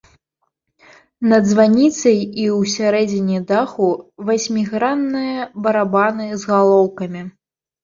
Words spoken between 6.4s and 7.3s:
галоўкамі.